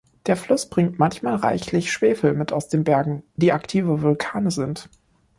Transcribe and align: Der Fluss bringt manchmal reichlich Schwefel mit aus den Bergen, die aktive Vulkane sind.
Der 0.25 0.35
Fluss 0.35 0.67
bringt 0.67 0.97
manchmal 0.97 1.35
reichlich 1.35 1.91
Schwefel 1.93 2.33
mit 2.33 2.51
aus 2.51 2.67
den 2.67 2.83
Bergen, 2.83 3.21
die 3.35 3.51
aktive 3.53 4.01
Vulkane 4.01 4.49
sind. 4.49 4.89